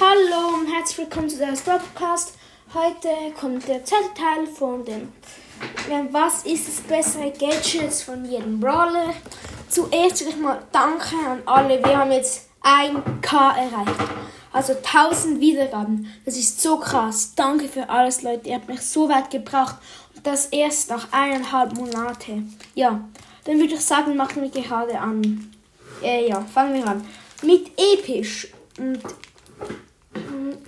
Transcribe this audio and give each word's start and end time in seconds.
Hallo 0.00 0.54
und 0.54 0.72
herzlich 0.72 0.98
willkommen 0.98 1.28
zu 1.28 1.38
der 1.38 1.54
Podcast. 1.54 2.34
Heute 2.72 3.08
kommt 3.36 3.66
der 3.66 3.84
zweite 3.84 4.14
Teil 4.14 4.46
von 4.46 4.84
dem 4.84 5.12
Was 6.12 6.44
ist 6.44 6.68
das 6.68 6.80
bessere 6.82 7.32
Gadget 7.32 7.92
von 7.92 8.24
jedem 8.24 8.60
Brawler? 8.60 9.12
Zuerst 9.68 10.20
will 10.20 10.28
ich 10.28 10.36
mal 10.36 10.62
danke 10.70 11.16
an 11.28 11.42
alle. 11.46 11.82
Wir 11.82 11.98
haben 11.98 12.12
jetzt 12.12 12.48
1K 12.62 13.56
erreicht. 13.56 14.00
Also 14.52 14.74
1000 14.74 15.40
Wiedergaben. 15.40 16.06
Das 16.24 16.36
ist 16.36 16.62
so 16.62 16.78
krass. 16.78 17.32
Danke 17.34 17.66
für 17.66 17.88
alles, 17.88 18.22
Leute. 18.22 18.50
Ihr 18.50 18.54
habt 18.54 18.68
mich 18.68 18.82
so 18.82 19.08
weit 19.08 19.32
gebracht. 19.32 19.78
Und 20.14 20.24
das 20.24 20.46
erst 20.46 20.90
nach 20.90 21.12
eineinhalb 21.12 21.74
Monate. 21.74 22.44
Ja, 22.76 23.00
dann 23.46 23.58
würde 23.58 23.74
ich 23.74 23.80
sagen, 23.80 24.14
machen 24.14 24.42
wir 24.42 24.50
gerade 24.50 25.00
an. 25.00 25.52
Äh, 26.04 26.28
ja, 26.28 26.40
fangen 26.42 26.74
wir 26.74 26.86
an. 26.86 27.04
Mit 27.42 27.72
episch. 27.76 28.46
Und 28.78 29.02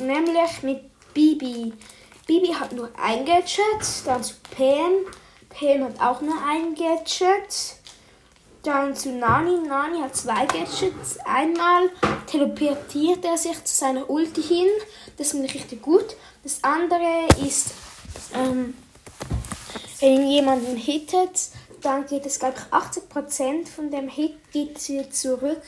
nämlich 0.00 0.62
mit 0.62 0.82
Bibi. 1.14 1.72
Bibi 2.27 2.48
hat 2.48 2.72
nur 2.72 2.91
ein 3.00 3.24
Gadget, 3.24 4.06
dann 4.06 4.22
zu 4.22 4.34
Pen. 4.54 5.04
Pen 5.48 5.84
hat 5.84 6.00
auch 6.00 6.20
nur 6.20 6.36
ein 6.46 6.74
Gadget. 6.74 7.77
Dann 8.62 8.94
zu 8.94 9.10
Nani. 9.10 9.66
Nani 9.66 10.00
hat 10.00 10.14
zwei 10.14 10.46
Gadgets. 10.46 11.18
Einmal 11.24 11.91
teleportiert 12.27 13.24
er 13.24 13.38
sich 13.38 13.64
zu 13.64 13.74
seiner 13.74 14.08
Ulti 14.08 14.42
hin. 14.42 14.68
Das 15.16 15.30
finde 15.30 15.46
ich 15.46 15.55
richtig 15.55 15.82
gut. 15.82 16.16
Das 16.42 16.62
andere 16.62 17.27
ist, 17.44 17.72
ähm, 18.34 18.74
wenn 20.00 20.27
jemanden 20.27 20.77
hittet, 20.77 21.48
dann 21.82 22.06
geht 22.06 22.27
es, 22.27 22.38
glaube 22.38 22.56
ich, 22.58 22.72
80% 22.72 23.69
von 23.69 23.91
dem 23.91 24.08
Hit 24.08 24.52
geht 24.52 24.88
wieder 24.88 25.10
zurück. 25.10 25.62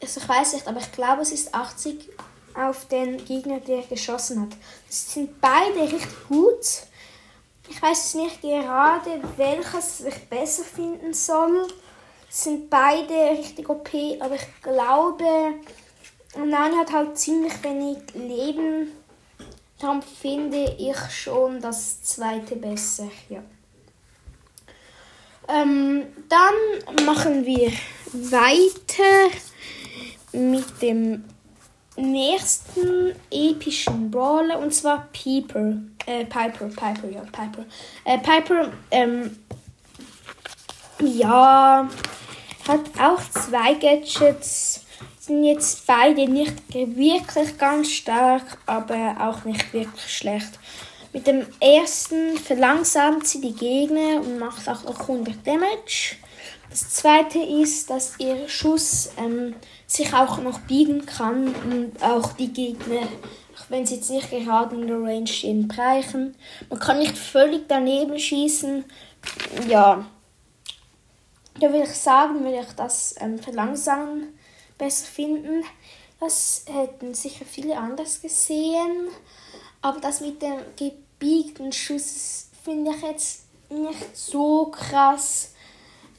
Also 0.00 0.20
ich 0.20 0.28
weiß 0.28 0.54
nicht, 0.54 0.66
aber 0.66 0.80
ich 0.80 0.92
glaube, 0.92 1.22
es 1.22 1.32
ist 1.32 1.54
80 1.54 2.10
auf 2.54 2.86
den 2.88 3.24
Gegner, 3.24 3.60
der 3.60 3.82
geschossen 3.82 4.42
hat. 4.42 4.56
Das 4.86 5.12
sind 5.12 5.40
beide 5.40 5.82
richtig 5.82 6.28
gut. 6.28 6.86
Ich 7.68 7.80
weiß 7.80 8.14
nicht 8.14 8.42
gerade, 8.42 9.22
welches 9.36 10.00
ich 10.00 10.28
besser 10.28 10.64
finden 10.64 11.14
soll. 11.14 11.68
Es 12.28 12.44
sind 12.44 12.68
beide 12.70 13.38
richtig 13.38 13.68
OP, 13.68 13.90
aber 14.20 14.34
ich 14.34 14.62
glaube, 14.62 15.24
Nani 16.36 16.76
hat 16.76 16.92
halt 16.92 17.18
ziemlich 17.18 17.62
wenig 17.62 17.98
Leben. 18.14 18.92
Darum 19.78 20.00
finde 20.02 20.76
ich 20.78 20.96
schon 21.10 21.60
das 21.60 22.02
zweite 22.02 22.56
besser. 22.56 23.08
Ja. 23.28 23.42
Ähm, 25.48 26.04
dann 26.28 27.04
machen 27.04 27.44
wir 27.44 27.72
weiter 28.12 29.36
mit 30.32 30.80
dem 30.80 31.24
nächsten 31.96 33.14
epischen 33.30 34.10
Brawler 34.10 34.58
und 34.58 34.72
zwar 34.74 35.08
Piper. 35.12 35.76
Äh, 36.06 36.24
Piper, 36.24 36.66
Piper, 36.66 37.08
ja, 37.10 37.20
Piper. 37.20 37.64
Äh, 38.04 38.18
Piper, 38.18 38.72
ähm, 38.90 39.38
ja, 41.00 41.88
hat 42.68 42.80
auch 43.00 43.22
zwei 43.30 43.74
Gadgets. 43.74 44.84
Sind 45.18 45.44
jetzt 45.44 45.86
beide 45.86 46.28
nicht 46.28 46.54
wirklich 46.74 47.56
ganz 47.56 47.90
stark, 47.90 48.58
aber 48.66 49.16
auch 49.20 49.44
nicht 49.44 49.72
wirklich 49.72 50.16
schlecht. 50.16 50.58
Mit 51.12 51.26
dem 51.26 51.46
ersten 51.60 52.38
verlangsamt 52.38 53.26
sie 53.26 53.40
die 53.40 53.54
Gegner 53.54 54.20
und 54.20 54.38
macht 54.38 54.68
auch 54.68 54.82
noch 54.84 55.00
100 55.00 55.46
Damage. 55.46 56.16
Das 56.70 56.90
zweite 56.90 57.38
ist, 57.38 57.90
dass 57.90 58.18
ihr 58.18 58.48
Schuss 58.48 59.10
ähm, 59.18 59.54
sich 59.86 60.12
auch 60.14 60.38
noch 60.38 60.60
biegen 60.60 61.04
kann 61.04 61.54
und 61.54 62.02
auch 62.02 62.32
die 62.32 62.52
Gegner, 62.52 63.02
auch 63.56 63.64
wenn 63.68 63.84
sie 63.86 63.96
jetzt 63.96 64.10
nicht 64.10 64.30
gerade 64.30 64.74
in 64.74 64.86
der 64.86 65.02
Range 65.02 65.26
stehen, 65.26 65.68
bereichen. 65.68 66.34
Man 66.70 66.78
kann 66.78 66.98
nicht 66.98 67.18
völlig 67.18 67.68
daneben 67.68 68.18
schießen. 68.18 68.84
Ja, 69.68 70.06
da 71.60 71.72
würde 71.72 71.84
ich 71.84 71.94
sagen, 71.94 72.42
würde 72.42 72.60
ich 72.60 72.74
das 72.74 73.14
ähm, 73.20 73.38
verlangsamen 73.38 74.28
besser 74.78 75.06
finden. 75.06 75.64
Das 76.18 76.64
hätten 76.66 77.14
sicher 77.14 77.44
viele 77.44 77.76
anders 77.76 78.22
gesehen. 78.22 79.08
Aber 79.82 80.00
das 80.00 80.20
mit 80.20 80.40
dem 80.40 80.60
gebiegten 80.76 81.72
Schuss 81.72 82.48
finde 82.64 82.92
ich 82.92 83.02
jetzt 83.02 83.42
nicht 83.68 84.16
so 84.16 84.66
krass. 84.66 85.51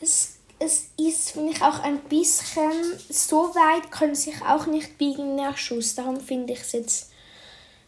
Es 0.01 0.33
es 0.63 0.89
ist, 0.97 1.31
finde 1.31 1.51
ich, 1.51 1.61
auch 1.61 1.79
ein 1.83 1.99
bisschen, 1.99 2.71
so 3.09 3.53
weit 3.55 3.91
können 3.91 4.15
sich 4.15 4.41
auch 4.41 4.65
nicht 4.65 4.97
biegen 4.97 5.35
nach 5.35 5.57
Schuss. 5.57 5.95
Darum 5.95 6.19
finde 6.19 6.53
ich 6.53 6.61
es 6.61 6.71
jetzt, 6.71 7.11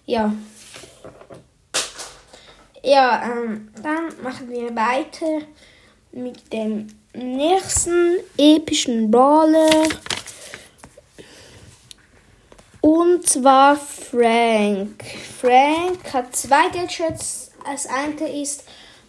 ja. 0.06 0.34
Ja, 2.84 3.24
ähm, 3.32 3.72
dann 3.82 4.22
machen 4.22 4.50
wir 4.50 4.76
weiter 4.76 5.42
mit 6.12 6.52
dem 6.54 6.88
nächsten 7.14 8.18
epischen 8.38 9.10
Brawler. 9.10 9.88
Und 12.82 13.28
zwar 13.28 13.76
Frank. 13.78 15.04
Frank 15.42 16.14
hat 16.14 16.36
zwei 16.36 16.70
Gadgets. 16.70 17.52
Das 17.66 17.88
eine 17.88 18.42
ist, 18.42 18.66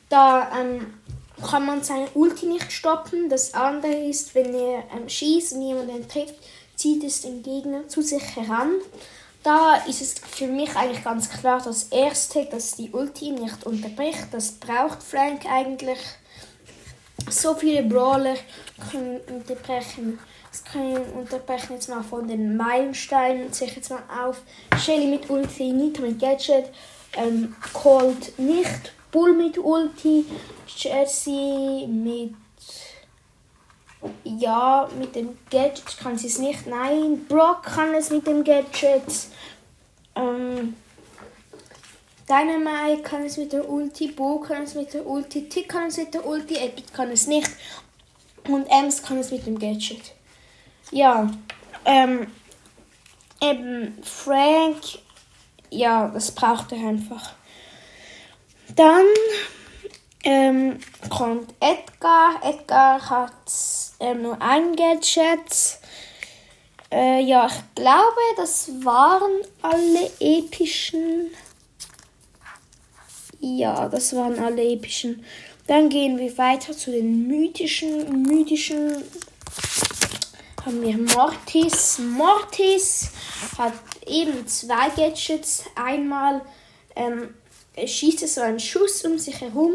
da 0.09 0.51
ähm, 0.59 0.95
kann 1.43 1.67
man 1.67 1.83
seine 1.83 2.09
Ulti 2.15 2.47
nicht 2.47 2.73
stoppen. 2.73 3.29
Das 3.29 3.55
andere 3.55 3.93
ist, 3.93 4.35
wenn 4.35 4.55
er 4.55 4.85
ähm, 4.95 5.09
schießt 5.09 5.55
und 5.55 5.63
jemanden 5.63 6.09
trifft, 6.09 6.35
zieht 6.77 7.05
es 7.05 7.23
den 7.23 7.43
Gegner 7.43 7.89
zu 7.89 8.03
sich 8.03 8.23
heran. 8.37 8.73
Da 9.43 9.77
ist 9.87 10.01
es 10.01 10.15
für 10.19 10.49
mich 10.49 10.75
eigentlich 10.75 11.05
ganz 11.05 11.29
klar 11.29 11.63
das 11.65 11.85
Erste, 11.85 12.47
dass 12.47 12.73
die 12.73 12.91
Ulti 12.91 13.31
nicht 13.31 13.65
unterbricht. 13.65 14.27
Das 14.33 14.53
braucht 14.53 15.03
Frank 15.03 15.47
eigentlich. 15.49 16.01
So 17.31 17.55
viele 17.55 17.83
Brawler 17.83 18.35
können 18.91 19.21
unterbrechen. 19.29 20.19
Das 20.51 20.65
können 20.65 21.01
unterbrechen 21.13 21.75
jetzt 21.75 21.89
mal 21.89 22.03
von 22.03 22.27
den 22.27 22.57
Meilensteinen. 22.57 23.53
Sich 23.53 23.77
jetzt 23.77 23.91
mal 23.91 24.03
auf. 24.25 24.43
Shelly 24.85 25.07
mit 25.07 25.31
Ulti, 25.31 25.73
Nita 25.73 26.03
mit 26.03 26.19
Gadget, 26.19 26.71
ähm, 27.17 27.55
Colt 27.73 28.39
nicht, 28.39 28.93
Bull 29.11 29.35
mit 29.35 29.59
Ulti, 29.59 30.25
Jessie 30.67 31.87
mit. 31.87 32.35
Ja, 34.25 34.89
mit 34.99 35.15
dem 35.17 35.37
Gadget 35.51 35.99
kann 35.99 36.17
sie 36.17 36.29
es 36.29 36.39
nicht. 36.39 36.67
Nein, 36.67 37.25
Brock 37.29 37.63
kann 37.63 37.95
es 37.95 38.11
mit 38.11 38.27
dem 38.27 38.45
Gadget. 38.45 39.03
Ähm, 40.15 40.75
Dynamite 42.29 43.03
kann 43.03 43.25
es 43.25 43.37
mit 43.37 43.53
der 43.53 43.69
Ulti, 43.69 44.09
Bo 44.09 44.41
kann 44.41 44.65
es 44.65 44.75
mit 44.75 44.93
der 44.93 45.07
Ulti, 45.07 45.49
Tick 45.49 45.69
kann 45.69 45.87
es 45.87 45.97
mit 45.97 46.13
der 46.13 46.27
Ulti, 46.27 46.57
Edit 46.57 46.93
kann 46.93 47.11
es 47.11 47.27
nicht. 47.27 47.51
Und 48.49 48.67
Ems 48.67 49.03
kann 49.03 49.19
es 49.19 49.31
mit 49.31 49.47
dem 49.47 49.59
Gadget. 49.59 50.13
Ja, 50.91 51.31
ähm, 51.85 52.27
eben 53.41 53.97
Frank, 54.03 54.77
ja, 55.71 56.09
das 56.09 56.33
braucht 56.33 56.73
er 56.73 56.79
einfach. 56.79 57.35
Dann 58.77 59.07
ähm, 60.23 60.79
kommt 61.09 61.55
Edgar. 61.61 62.41
Edgar 62.43 63.09
hat 63.09 63.33
ähm, 64.01 64.23
nur 64.23 64.41
ein 64.43 64.77
Gadget. 64.77 65.79
Äh, 66.93 67.23
ja, 67.23 67.47
ich 67.47 67.75
glaube, 67.75 68.21
das 68.37 68.69
waren 68.85 69.33
alle 69.63 70.11
epischen. 70.21 71.31
Ja, 73.41 73.89
das 73.89 74.15
waren 74.15 74.39
alle 74.39 74.63
epischen. 74.63 75.25
Dann 75.67 75.89
gehen 75.89 76.19
wir 76.19 76.37
weiter 76.39 76.77
zu 76.77 76.91
den 76.91 77.27
mythischen. 77.27 78.23
Mythischen 78.23 79.03
haben 80.65 80.83
wir 80.83 80.99
Mortis. 80.99 81.99
Mortis 81.99 83.11
hat 83.57 83.73
eben 84.07 84.47
zwei 84.47 84.91
Gadgets. 84.91 85.65
Einmal 85.75 86.43
ähm, 86.95 87.35
schießt 87.85 88.23
er 88.23 88.29
so 88.29 88.41
einen 88.41 88.61
Schuss 88.61 89.05
um 89.05 89.19
sich 89.19 89.41
herum 89.41 89.75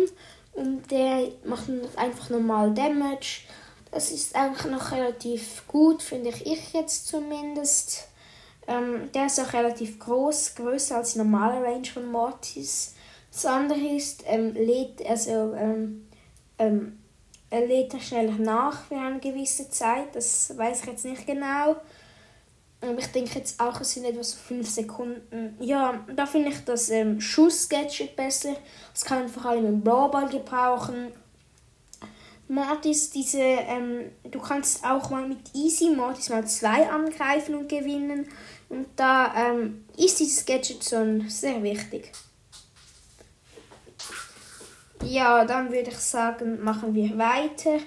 und 0.54 0.90
der 0.92 1.30
macht 1.46 1.70
einfach 1.96 2.30
normal 2.30 2.74
Damage. 2.74 3.42
Das 3.92 4.12
ist 4.12 4.36
eigentlich 4.36 4.72
noch 4.72 4.92
relativ 4.92 5.64
gut, 5.68 6.02
finde 6.02 6.30
ich 6.30 6.74
jetzt 6.74 7.08
zumindest. 7.08 8.08
Ähm, 8.68 9.10
der 9.14 9.26
ist 9.26 9.40
auch 9.40 9.54
relativ 9.54 10.00
groß, 10.00 10.56
größer 10.56 10.98
als 10.98 11.14
die 11.14 11.20
normale 11.20 11.64
Range 11.64 11.86
von 11.86 12.10
Mortis. 12.10 12.96
Das 13.32 13.46
andere 13.46 13.80
ist, 13.80 14.24
ähm, 14.28 14.54
lädt, 14.54 15.06
also, 15.06 15.54
ähm, 15.54 16.08
ähm, 16.58 17.00
er 17.50 17.66
lädt 17.66 17.94
schneller 18.02 18.38
nach 18.38 18.86
für 18.86 18.96
eine 18.96 19.20
gewisse 19.20 19.70
Zeit. 19.70 20.16
Das 20.16 20.58
weiß 20.58 20.82
ich 20.82 20.88
jetzt 20.88 21.06
nicht 21.06 21.26
genau. 21.28 21.76
Aber 22.82 22.98
ich 22.98 23.08
denke 23.08 23.38
jetzt 23.38 23.60
auch, 23.60 23.80
es 23.80 23.94
sind 23.94 24.06
etwa 24.06 24.24
so 24.24 24.38
5 24.38 24.68
Sekunden. 24.68 25.56
Ja, 25.60 26.04
da 26.16 26.26
finde 26.26 26.50
ich 26.50 26.66
das 26.66 26.90
ähm, 26.90 27.22
Schuss-Gadget 27.22 28.16
besser. 28.16 28.56
Das 28.92 29.06
kann 29.06 29.20
man 29.20 29.30
vor 29.30 29.46
allem 29.46 29.68
im 29.68 29.82
Brawlball 29.82 30.30
gebrauchen. 30.30 31.14
Mortis, 32.48 33.12
diese, 33.12 33.40
ähm, 33.40 34.12
du 34.30 34.40
kannst 34.40 34.84
auch 34.84 35.10
mal 35.12 35.28
mit 35.28 35.40
Easy 35.54 35.92
Mortis 35.92 36.30
mal 36.30 36.46
2 36.46 36.90
angreifen 36.90 37.56
und 37.56 37.70
gewinnen. 37.70 38.28
Und 38.68 38.88
da 38.96 39.34
ähm, 39.36 39.86
ist 39.96 40.20
dieses 40.20 40.46
Gadget 40.46 40.84
schon 40.84 41.30
sehr 41.30 41.62
wichtig. 41.62 42.12
Ja, 45.06 45.46
dann 45.46 45.72
würde 45.72 45.92
ich 45.92 45.98
sagen, 45.98 46.64
machen 46.64 46.94
wir 46.94 47.18
weiter 47.18 47.80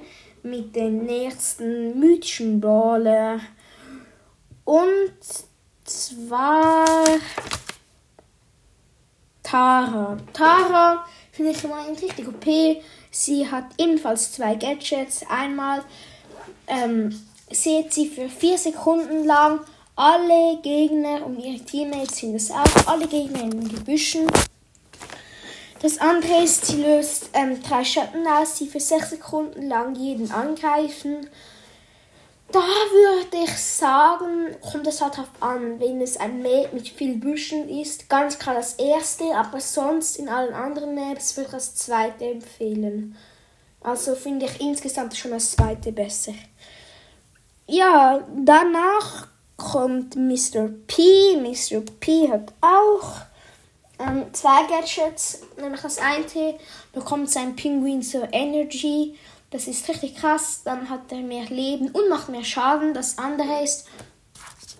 mit 0.42 0.74
den 0.74 1.04
nächsten 1.04 1.98
mythischen 1.98 2.60
Brawler. 2.60 3.40
Und 4.64 5.12
zwar 5.84 7.04
Tara. 9.42 10.16
Tara 10.32 11.04
finde 11.32 11.52
ich 11.52 11.64
immer 11.64 11.86
richtig 11.88 12.26
OP. 12.28 12.44
Sie 13.10 13.50
hat 13.50 13.66
ebenfalls 13.78 14.32
zwei 14.32 14.54
Gadgets. 14.54 15.24
Einmal 15.28 15.84
ähm, 16.66 17.20
sieht 17.50 17.92
sie 17.92 18.08
für 18.08 18.28
vier 18.28 18.58
Sekunden 18.58 19.24
lang 19.24 19.60
alle 19.96 20.58
Gegner 20.62 21.24
und 21.24 21.38
ihre 21.38 21.64
Teammates 21.64 22.16
sind 22.16 22.34
es 22.34 22.50
auch, 22.50 22.86
alle 22.86 23.06
Gegner 23.06 23.42
in 23.42 23.50
den 23.50 23.68
Gebüschen. 23.68 24.26
Das 25.80 25.98
andere 25.98 26.42
ist, 26.42 26.66
sie 26.66 26.82
löst 26.82 27.30
ähm, 27.34 27.62
drei 27.62 27.84
Schatten 27.84 28.26
aus, 28.26 28.56
die 28.56 28.66
für 28.66 28.80
sechs 28.80 29.10
Sekunden 29.10 29.68
lang 29.68 29.94
jeden 29.94 30.32
angreifen. 30.32 31.28
Da 32.50 32.60
würde 32.60 33.44
ich 33.44 33.56
sagen, 33.58 34.56
kommt 34.60 34.86
es 34.86 35.00
halt 35.00 35.14
darauf 35.14 35.30
an, 35.40 35.80
wenn 35.80 36.00
es 36.00 36.16
ein 36.16 36.42
Map 36.42 36.72
mit 36.72 36.88
viel 36.88 37.16
Büschen 37.16 37.68
ist. 37.68 38.08
Ganz 38.08 38.38
klar 38.38 38.54
das 38.54 38.74
erste, 38.74 39.24
aber 39.34 39.60
sonst 39.60 40.16
in 40.18 40.28
allen 40.28 40.54
anderen 40.54 40.94
Maps 40.94 41.36
würde 41.36 41.48
ich 41.48 41.54
das 41.54 41.74
zweite 41.74 42.26
empfehlen. 42.26 43.16
Also 43.80 44.14
finde 44.14 44.46
ich 44.46 44.60
insgesamt 44.60 45.16
schon 45.16 45.32
das 45.32 45.52
zweite 45.52 45.92
besser. 45.92 46.34
Ja, 47.66 48.26
danach 48.34 49.28
kommt 49.56 50.16
Mr. 50.16 50.68
P. 50.86 51.36
Mr. 51.36 51.80
P 52.00 52.30
hat 52.30 52.52
auch 52.60 53.22
ähm, 53.98 54.26
zwei 54.32 54.64
Gadgets. 54.66 55.40
Nämlich 55.56 55.80
das 55.80 55.98
eine 55.98 56.58
bekommt 56.92 57.30
sein 57.30 57.56
Pinguin 57.56 58.02
so 58.02 58.26
Energy. 58.32 59.16
Das 59.54 59.68
ist 59.68 59.88
richtig 59.88 60.16
krass. 60.16 60.62
Dann 60.64 60.90
hat 60.90 61.12
er 61.12 61.18
mehr 61.18 61.44
Leben 61.44 61.88
und 61.90 62.08
macht 62.08 62.28
mehr 62.28 62.42
Schaden. 62.42 62.92
Das 62.92 63.18
andere 63.18 63.62
ist, 63.62 63.86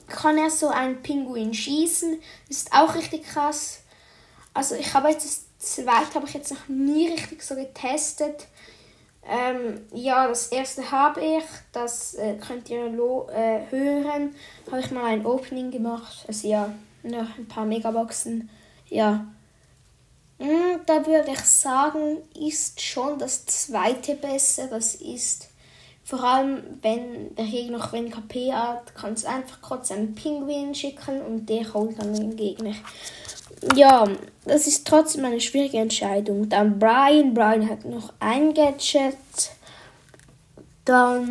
kann 0.09 0.37
er 0.37 0.50
so 0.50 0.67
einen 0.67 1.00
Pinguin 1.00 1.55
schießen. 1.55 2.21
Das 2.49 2.56
ist 2.56 2.73
auch 2.73 2.93
richtig 2.97 3.23
krass. 3.23 3.82
Also 4.53 4.75
ich 4.75 4.93
habe 4.93 5.11
jetzt 5.11 5.25
das 5.25 5.76
zweite 5.76 6.17
habe 6.17 6.26
ich 6.26 6.35
jetzt 6.35 6.50
noch 6.50 6.67
nie 6.67 7.06
richtig 7.06 7.41
so 7.44 7.55
getestet. 7.55 8.49
Ähm, 9.25 9.82
ja, 9.93 10.26
das 10.26 10.49
erste 10.49 10.91
habe 10.91 11.21
ich, 11.21 11.44
das 11.71 12.15
äh, 12.15 12.35
könnt 12.44 12.69
ihr 12.69 12.87
äh, 12.87 13.71
hören. 13.71 14.35
Habe 14.67 14.81
ich 14.81 14.91
mal 14.91 15.05
ein 15.05 15.25
Opening 15.25 15.71
gemacht. 15.71 16.25
Also 16.26 16.49
ja, 16.49 16.75
noch 17.05 17.38
ein 17.38 17.47
paar 17.47 17.65
Megaboxen. 17.65 18.50
Ja. 18.88 19.25
Mm, 20.38 20.81
da 20.86 21.06
würde 21.06 21.32
ich 21.32 21.40
sagen, 21.40 22.19
ist 22.34 22.81
schon 22.81 23.19
das 23.19 23.46
zweite 23.46 24.14
besser. 24.16 24.66
Das 24.66 24.94
ist 24.96 25.48
vor 26.04 26.22
allem, 26.22 26.62
wenn 26.82 27.34
der 27.34 27.46
Gegner 27.46 27.78
noch 27.78 27.92
wenn 27.92 28.10
KP 28.10 28.52
hat, 28.52 28.94
kannst 28.94 29.25
du 29.25 29.28
einfach 29.28 29.62
kurz 29.62 29.90
einen 29.90 30.14
Pinguin 30.14 30.75
schicken 30.75 31.22
und 31.22 31.46
der 31.46 31.72
holt 31.72 31.98
dann 31.98 32.14
den 32.14 32.36
Gegner. 32.36 32.75
Ja, 33.75 34.06
das 34.44 34.66
ist 34.66 34.86
trotzdem 34.86 35.25
eine 35.25 35.40
schwierige 35.40 35.78
Entscheidung. 35.78 36.48
Dann 36.48 36.78
Brian. 36.78 37.32
Brian 37.32 37.69
hat 37.70 37.87
noch 37.87 38.12
ein 38.20 38.52
Gadget. 38.52 39.16
Dann. 40.84 41.30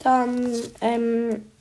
Dann, 0.00 0.52
ähm. 0.80 1.53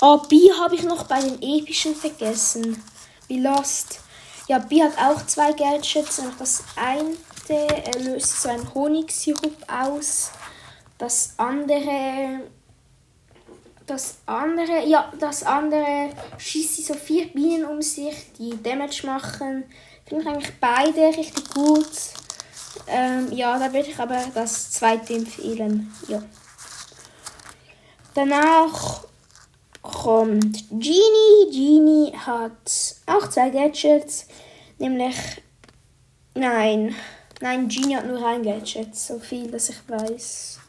Oh, 0.00 0.18
B 0.28 0.50
habe 0.60 0.76
ich 0.76 0.84
noch 0.84 1.04
bei 1.04 1.20
den 1.20 1.42
epischen 1.42 1.94
vergessen. 1.94 2.82
Wie 3.26 3.40
Lost. 3.40 4.00
Ja, 4.46 4.58
B 4.58 4.82
hat 4.82 4.96
auch 4.98 5.26
zwei 5.26 5.52
Gadgets. 5.52 6.18
Und 6.20 6.40
das 6.40 6.62
eine 6.76 7.16
er 7.48 8.00
löst 8.00 8.42
so 8.42 8.48
einen 8.48 8.74
Honigsirup 8.74 9.56
aus. 9.68 10.30
Das 10.98 11.34
andere 11.36 12.42
das 13.86 14.18
andere, 14.26 14.86
ja, 14.86 15.10
das 15.18 15.42
andere 15.44 16.10
schießt 16.36 16.76
sie 16.76 16.82
so 16.82 16.92
vier 16.92 17.28
Bienen 17.28 17.64
um 17.64 17.80
sich, 17.80 18.32
die 18.38 18.62
Damage 18.62 19.06
machen. 19.06 19.64
Finde 20.06 20.22
ich 20.22 20.28
eigentlich 20.28 20.60
beide 20.60 21.06
richtig 21.16 21.48
gut. 21.54 21.88
Ähm, 22.86 23.32
ja, 23.32 23.58
da 23.58 23.72
würde 23.72 23.88
ich 23.88 23.98
aber 23.98 24.22
das 24.34 24.72
zweite 24.72 25.14
empfehlen. 25.14 25.90
Ja. 26.06 26.22
Danach 28.12 29.04
kommt 29.88 30.68
Genie. 30.70 31.50
Genie 31.50 32.12
hat 32.16 32.96
auch 33.06 33.28
zwei 33.28 33.50
Gadgets. 33.50 34.26
Nämlich. 34.78 35.16
Nein. 36.34 36.94
Nein, 37.40 37.68
Genie 37.68 37.96
hat 37.96 38.06
nur 38.06 38.24
ein 38.24 38.42
Gadget. 38.42 38.94
So 38.94 39.18
viel, 39.18 39.50
dass 39.50 39.70
ich 39.70 39.88
weiß. 39.88 40.60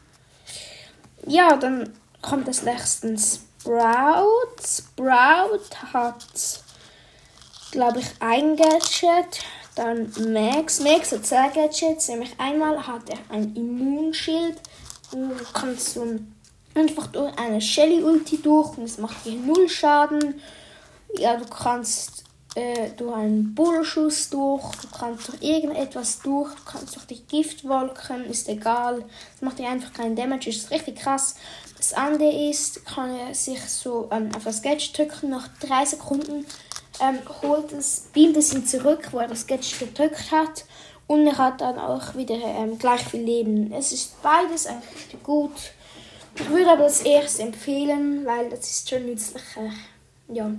Ja, 1.26 1.56
dann 1.56 1.92
kommt 2.22 2.48
als 2.48 2.62
nächstes 2.62 3.40
Sprout. 3.60 4.56
Sprout 4.64 5.92
hat, 5.92 6.62
glaube 7.70 8.00
ich, 8.00 8.06
ein 8.20 8.56
Gadget. 8.56 9.44
Dann 9.74 10.12
Max. 10.32 10.80
Max 10.80 11.12
hat 11.12 11.26
zwei 11.26 11.48
Gadgets. 11.48 12.08
Nämlich 12.08 12.32
einmal 12.38 12.86
hat 12.86 13.10
er 13.10 13.18
ein 13.28 13.54
Immunschild. 13.54 14.60
Du 15.12 15.30
kannst 15.52 15.94
so 15.94 16.18
einfach 16.74 17.08
durch 17.08 17.36
eine 17.38 17.60
Shelly-Ulti 17.60 18.42
durch 18.42 18.76
und 18.78 18.84
es 18.84 18.98
macht 18.98 19.24
dir 19.24 19.32
null 19.32 19.68
Schaden. 19.68 20.40
Ja, 21.16 21.36
du 21.36 21.44
kannst 21.46 22.24
äh, 22.54 22.90
durch 22.96 23.14
einen 23.14 23.54
Bullschuss 23.54 24.30
durch, 24.30 24.62
du 24.76 24.88
kannst 24.96 25.28
durch 25.28 25.42
irgendetwas 25.42 26.20
durch, 26.20 26.54
du 26.54 26.62
kannst 26.64 26.96
durch 26.96 27.06
die 27.06 27.22
Giftwolken, 27.22 28.24
ist 28.26 28.48
egal. 28.48 29.04
Es 29.34 29.42
macht 29.42 29.58
dir 29.58 29.68
einfach 29.68 29.92
keinen 29.92 30.16
Damage, 30.16 30.50
ist 30.50 30.70
richtig 30.70 30.96
krass. 30.96 31.34
Das 31.76 31.92
andere 31.92 32.30
ist, 32.50 32.84
kann 32.86 33.14
er 33.16 33.34
sich 33.34 33.60
so 33.60 34.08
ähm, 34.12 34.30
auf 34.36 34.44
das 34.44 34.62
Gadget 34.62 34.98
drücken, 34.98 35.30
nach 35.30 35.48
drei 35.58 35.84
Sekunden 35.84 36.46
ähm, 37.00 37.18
holt 37.42 37.72
es, 37.72 38.08
beamt 38.12 38.36
es 38.36 38.52
ihn 38.52 38.66
zurück, 38.66 39.08
wo 39.12 39.18
er 39.18 39.28
das 39.28 39.46
Gadget 39.46 39.78
gedrückt 39.78 40.30
hat. 40.30 40.64
Und 41.06 41.26
er 41.26 41.38
hat 41.38 41.60
dann 41.60 41.78
auch 41.78 42.14
wieder 42.14 42.36
ähm, 42.36 42.78
gleich 42.78 43.02
viel 43.02 43.22
Leben. 43.22 43.72
Es 43.72 43.90
ist 43.92 44.22
beides 44.22 44.66
eigentlich 44.66 45.20
gut. 45.22 45.72
Ich 46.40 46.48
würde 46.48 46.70
aber 46.70 46.84
das 46.84 47.02
erste 47.02 47.42
empfehlen, 47.42 48.24
weil 48.24 48.48
das 48.48 48.60
ist 48.60 48.88
schon 48.88 49.06
nützlicher. 49.06 49.70
Ja. 50.28 50.50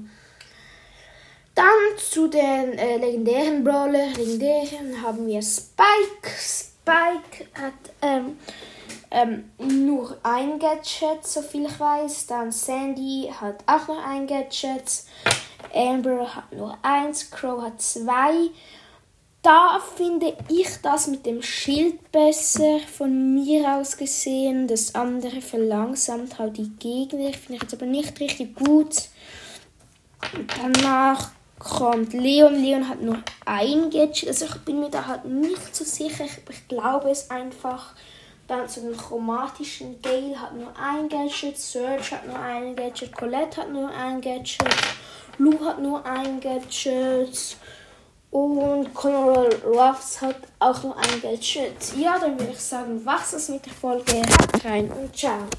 Dann 1.55 1.97
zu 1.97 2.27
den 2.27 2.77
äh, 2.77 2.97
legendären 2.97 3.63
Brawler. 3.63 4.07
Legendären 4.15 5.01
haben 5.01 5.27
wir 5.27 5.41
Spike. 5.41 6.29
Spike 6.38 7.47
hat 7.53 7.73
ähm, 8.01 8.38
ähm, 9.09 9.51
nur 9.57 10.17
ein 10.23 10.59
Gadget, 10.59 11.25
soviel 11.25 11.65
ich 11.65 11.79
weiß. 11.79 12.27
Dann 12.27 12.51
Sandy 12.51 13.31
hat 13.39 13.63
auch 13.65 13.88
noch 13.88 14.05
ein 14.05 14.27
Gadget. 14.27 15.03
Amber 15.73 16.35
hat 16.35 16.51
nur 16.53 16.77
eins. 16.83 17.29
Crow 17.31 17.61
hat 17.61 17.81
zwei. 17.81 18.50
Da 19.41 19.81
finde 19.95 20.38
ich 20.50 20.67
das 20.83 21.07
mit 21.07 21.25
dem 21.25 21.41
Schild 21.41 22.12
besser 22.12 22.79
von 22.95 23.33
mir 23.33 23.75
aus 23.75 23.98
gesehen. 23.98 24.67
Das 24.67 24.93
andere 24.93 25.41
verlangsamt 25.41 26.38
halt 26.38 26.57
die 26.57 26.69
Gegner. 26.77 27.33
Finde 27.33 27.55
ich 27.55 27.62
jetzt 27.63 27.74
aber 27.74 27.88
nicht 27.88 28.19
richtig 28.19 28.55
gut. 28.55 29.10
Danach 30.62 31.31
kommt 31.57 32.13
Leon. 32.13 32.62
Leon 32.62 32.88
hat 32.88 33.01
nur 33.01 33.17
ein 33.43 33.89
Gadget. 33.89 34.27
Also 34.27 34.45
ich 34.45 34.55
bin 34.57 34.79
mir 34.79 34.91
da 34.91 35.07
halt 35.07 35.25
nicht 35.25 35.75
so 35.75 35.86
sicher. 35.86 36.25
Ich 36.25 36.67
glaube 36.67 37.10
es 37.10 37.31
einfach. 37.31 37.95
Dann 38.48 38.69
zu 38.69 38.81
den 38.81 38.95
chromatischen. 38.95 40.00
Gale 40.03 40.39
hat 40.39 40.55
nur 40.55 40.71
ein 40.77 41.10
Gadget. 41.10 41.57
Serge 41.57 42.12
hat 42.12 42.27
nur 42.27 42.38
ein 42.38 42.75
Gadget. 42.75 43.17
Colette 43.17 43.62
hat 43.62 43.71
nur 43.71 43.89
ein 43.89 44.21
Gadget. 44.21 44.67
Lou 45.39 45.65
hat 45.65 45.81
nur 45.81 46.05
ein 46.05 46.39
Gadget. 46.39 47.57
Und 48.31 48.93
Conor 48.93 49.50
Ruffs 49.65 50.21
hat 50.21 50.38
auch 50.57 50.81
nur 50.83 50.97
ein 50.97 51.21
Gadget. 51.21 51.97
Ja, 51.97 52.17
dann 52.17 52.39
würde 52.39 52.53
ich 52.53 52.61
sagen, 52.61 53.01
was 53.03 53.33
ist 53.33 53.50
mit 53.50 53.65
der 53.65 53.73
Folge? 53.73 54.13
Haut 54.13 54.65
rein 54.65 54.89
und 54.89 55.15
ciao. 55.15 55.41